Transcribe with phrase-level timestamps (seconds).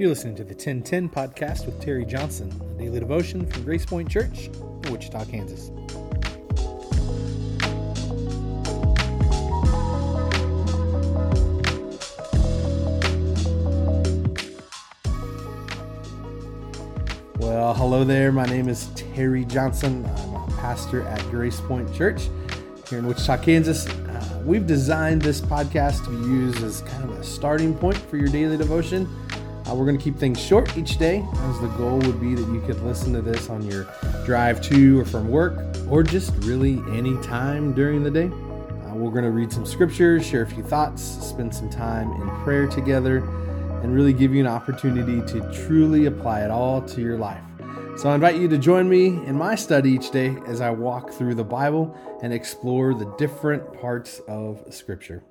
[0.00, 4.08] You're listening to the 1010 podcast with Terry Johnson, a daily devotion from Grace Point
[4.08, 5.68] Church in Wichita, Kansas.
[17.36, 18.32] Well, hello there.
[18.32, 20.06] My name is Terry Johnson.
[20.16, 22.30] I'm a pastor at Grace Point Church
[22.88, 23.86] here in Wichita, Kansas.
[23.86, 28.16] Uh, we've designed this podcast to be used as kind of a starting point for
[28.16, 29.06] your daily devotion.
[29.70, 32.52] Uh, we're going to keep things short each day, as the goal would be that
[32.52, 33.86] you could listen to this on your
[34.24, 38.26] drive to or from work, or just really any time during the day.
[38.26, 42.28] Uh, we're going to read some scriptures, share a few thoughts, spend some time in
[42.42, 43.18] prayer together,
[43.82, 47.42] and really give you an opportunity to truly apply it all to your life.
[47.96, 51.12] So I invite you to join me in my study each day as I walk
[51.12, 55.22] through the Bible and explore the different parts of Scripture.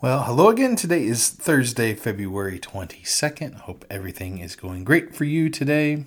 [0.00, 0.76] Well, hello again.
[0.76, 3.62] Today is Thursday, February 22nd.
[3.62, 6.04] Hope everything is going great for you today.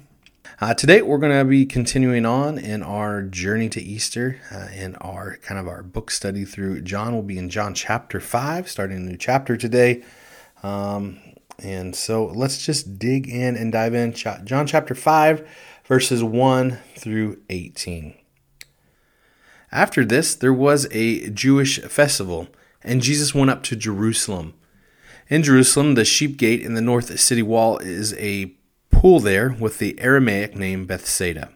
[0.62, 4.96] Uh, today, we're going to be continuing on in our journey to Easter uh, in
[5.02, 7.12] our kind of our book study through John.
[7.12, 10.06] We'll be in John chapter 5, starting a new chapter today.
[10.64, 11.20] Um,
[11.60, 14.14] and so let's just dig in and dive in.
[14.14, 15.46] John chapter 5,
[15.84, 18.14] verses 1 through 18.
[19.70, 22.48] After this, there was a Jewish festival
[22.84, 24.54] and Jesus went up to Jerusalem.
[25.30, 28.54] In Jerusalem, the sheep gate in the north city wall is a
[28.90, 31.50] pool there with the Aramaic name Bethsaida.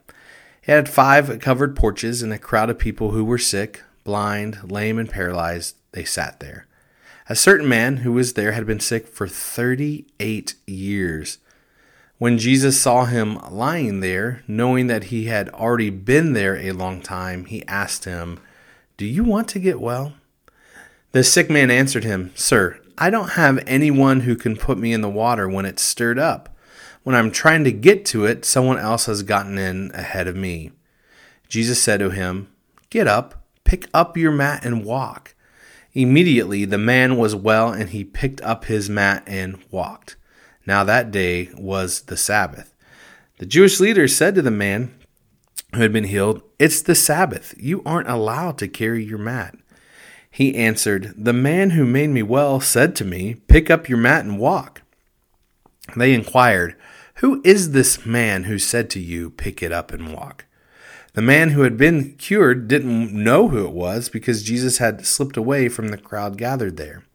[0.64, 4.98] It had five covered porches, and a crowd of people who were sick, blind, lame,
[4.98, 6.68] and paralyzed, they sat there.
[7.28, 11.40] A certain man who was there had been sick for 38 years.
[12.18, 17.02] When Jesus saw him lying there, knowing that he had already been there a long
[17.02, 18.40] time, he asked him,
[18.98, 20.14] Do you want to get well?
[21.16, 25.00] The sick man answered him, Sir, I don't have anyone who can put me in
[25.00, 26.54] the water when it's stirred up.
[27.04, 30.74] When I'm trying to get to it, someone else has gotten in ahead of me.
[31.48, 32.50] Jesus said to him,
[32.90, 35.36] Get up, pick up your mat, and walk.
[35.94, 40.18] Immediately the man was well, and he picked up his mat and walked.
[40.66, 42.76] Now that day was the Sabbath.
[43.38, 44.94] The Jewish leaders said to the man
[45.74, 47.56] who had been healed, It's the Sabbath.
[47.58, 49.56] You aren't allowed to carry your mat.
[50.36, 54.26] He answered, The man who made me well said to me, Pick up your mat
[54.26, 54.82] and walk.
[55.96, 56.76] They inquired,
[57.20, 60.44] Who is this man who said to you, Pick it up and walk?
[61.14, 65.38] The man who had been cured didn't know who it was because Jesus had slipped
[65.38, 67.06] away from the crowd gathered there.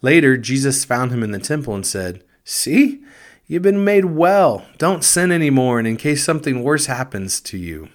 [0.00, 3.02] Later, Jesus found him in the temple and said, See,
[3.48, 4.64] you've been made well.
[4.78, 7.90] Don't sin anymore, and in case something worse happens to you.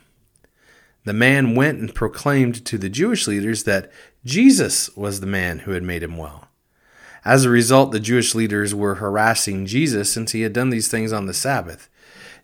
[1.06, 3.92] The man went and proclaimed to the Jewish leaders that
[4.26, 6.48] Jesus was the man who had made him well.
[7.24, 11.14] As a result, the Jewish leaders were harassing Jesus since he had done these things
[11.14, 11.90] on the Sabbath.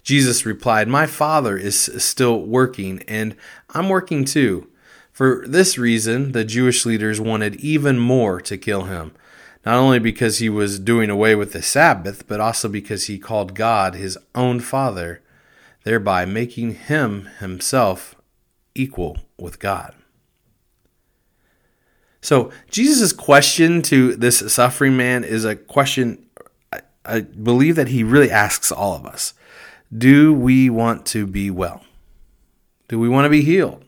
[0.03, 3.35] Jesus replied, My Father is still working, and
[3.71, 4.67] I'm working too.
[5.11, 9.11] For this reason, the Jewish leaders wanted even more to kill him,
[9.65, 13.55] not only because he was doing away with the Sabbath, but also because he called
[13.55, 15.21] God his own Father,
[15.83, 18.15] thereby making him himself
[18.75, 19.95] equal with God.
[22.21, 26.27] So, Jesus' question to this suffering man is a question
[27.03, 29.33] I believe that he really asks all of us
[29.95, 31.83] Do we want to be well?
[32.87, 33.83] Do we want to be healed?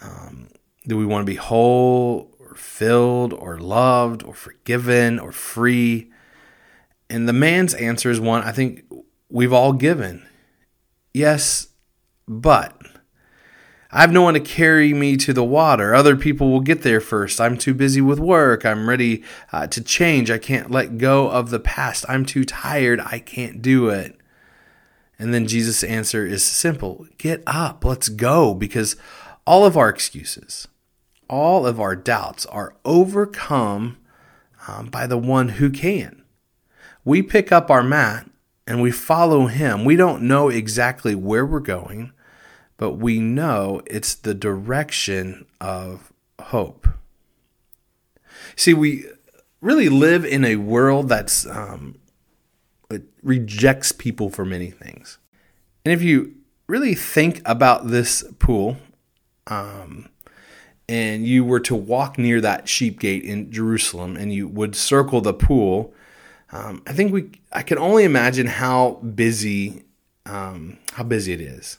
[0.00, 0.48] Um,
[0.86, 6.10] do we want to be whole or filled or loved or forgiven or free?
[7.10, 8.84] And the man's answer is one I think
[9.28, 10.26] we've all given.
[11.12, 11.68] Yes,
[12.28, 12.80] but
[13.90, 15.94] I have no one to carry me to the water.
[15.94, 17.40] Other people will get there first.
[17.40, 18.66] I'm too busy with work.
[18.66, 20.30] I'm ready uh, to change.
[20.30, 22.04] I can't let go of the past.
[22.06, 23.00] I'm too tired.
[23.00, 24.14] I can't do it.
[25.18, 27.82] And then Jesus' answer is simple get up.
[27.82, 28.52] Let's go.
[28.52, 28.94] Because
[29.46, 30.68] all of our excuses,
[31.28, 33.96] all of our doubts are overcome
[34.66, 36.22] um, by the one who can.
[37.06, 38.28] We pick up our mat
[38.66, 39.86] and we follow him.
[39.86, 42.12] We don't know exactly where we're going
[42.78, 46.88] but we know it's the direction of hope.
[48.56, 49.04] See, we
[49.60, 51.98] really live in a world that's um,
[52.90, 55.18] it rejects people for many things,
[55.84, 56.34] and if you
[56.66, 58.76] really think about this pool,
[59.48, 60.08] um,
[60.88, 65.20] and you were to walk near that sheep gate in Jerusalem, and you would circle
[65.20, 65.92] the pool,
[66.52, 69.82] um, I think we I can only imagine how busy
[70.26, 71.78] um, how busy it is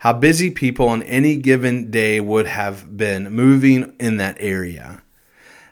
[0.00, 5.02] how busy people on any given day would have been moving in that area.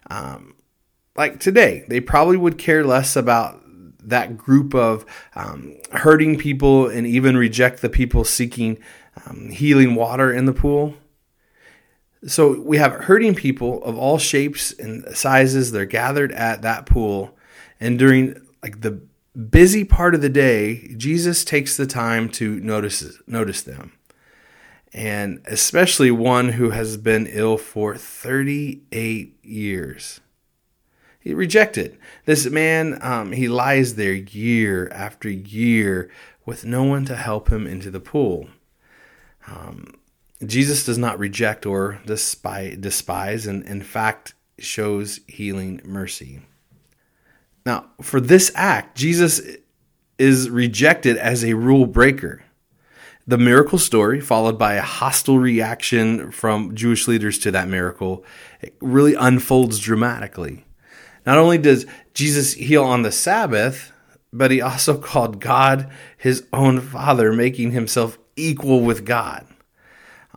[0.08, 0.54] Um,
[1.16, 3.60] like today, they probably would care less about
[4.00, 5.04] that group of
[5.34, 8.78] um, hurting people and even reject the people seeking
[9.26, 10.94] um, healing water in the pool.
[12.26, 15.72] So we have hurting people of all shapes and sizes.
[15.72, 17.36] They're gathered at that pool,
[17.78, 19.02] and during like the
[19.50, 23.92] busy part of the day, Jesus takes the time to notice notice them.
[24.94, 30.20] And especially one who has been ill for 38 years.
[31.18, 31.98] He rejected.
[32.26, 36.10] This man, um, he lies there year after year
[36.46, 38.48] with no one to help him into the pool.
[39.48, 39.94] Um,
[40.44, 46.40] Jesus does not reject or despise, despise and in fact shows healing mercy.
[47.66, 49.40] Now, for this act, Jesus
[50.18, 52.44] is rejected as a rule breaker.
[53.26, 58.24] The miracle story, followed by a hostile reaction from Jewish leaders to that miracle,
[58.60, 60.64] it really unfolds dramatically.
[61.24, 63.92] Not only does Jesus heal on the Sabbath,
[64.32, 69.46] but he also called God his own Father, making himself equal with God.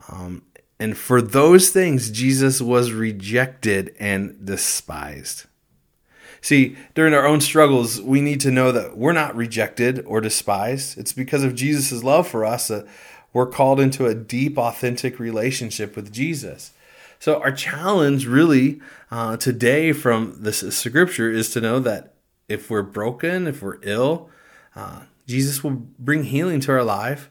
[0.10, 0.44] Um,
[0.80, 5.46] and for those things, Jesus was rejected and despised.
[6.42, 10.98] See, during our own struggles, we need to know that we're not rejected or despised.
[10.98, 12.88] It's because of Jesus' love for us that
[13.34, 16.72] we're called into a deep, authentic relationship with Jesus.
[17.20, 18.80] So, our challenge really
[19.10, 22.14] uh, today from this scripture is to know that
[22.48, 24.30] if we're broken, if we're ill,
[24.76, 27.30] uh, Jesus will bring healing to our life.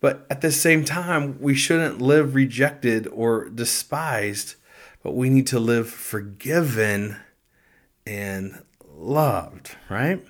[0.00, 4.56] But at the same time, we shouldn't live rejected or despised,
[5.02, 7.16] but we need to live forgiven
[8.06, 10.24] and loved, right?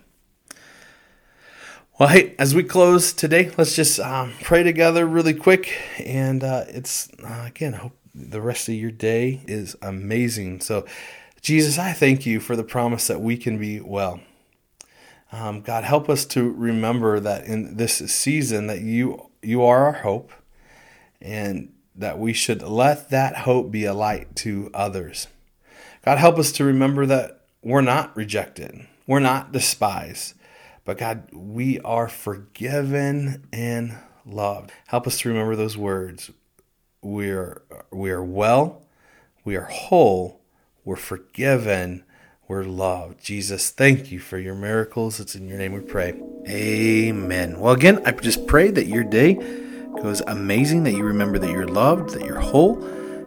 [1.98, 5.72] Well, hey, as we close today, let's just um, pray together really quick.
[5.98, 10.60] And uh, it's, uh, again, hope the rest of your day is amazing.
[10.60, 10.86] So,
[11.40, 14.20] Jesus, I thank you for the promise that we can be well.
[15.32, 19.92] Um, God, help us to remember that in this season that you you are our
[19.92, 20.30] hope,
[21.20, 25.28] and that we should let that hope be a light to others.
[26.04, 30.34] God, help us to remember that we're not rejected, we're not despised,
[30.84, 34.72] but God, we are forgiven and loved.
[34.88, 36.30] Help us to remember those words.
[37.02, 38.82] We are we are well,
[39.44, 40.40] we are whole,
[40.84, 42.04] we're forgiven
[42.52, 43.24] we're loved.
[43.24, 45.18] Jesus, thank you for your miracles.
[45.20, 46.20] It's in your name we pray.
[46.46, 47.58] Amen.
[47.58, 49.34] Well, again, I just pray that your day
[50.02, 52.76] goes amazing, that you remember that you're loved, that you're whole,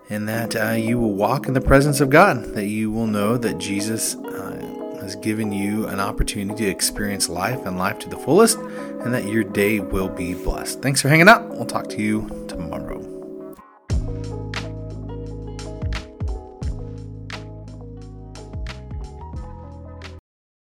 [0.10, 3.38] and that uh, you will walk in the presence of God, that you will know
[3.38, 8.18] that Jesus uh, has given you an opportunity to experience life and life to the
[8.18, 10.82] fullest, and that your day will be blessed.
[10.82, 11.50] Thanks for hanging out.
[11.50, 12.28] We'll talk to you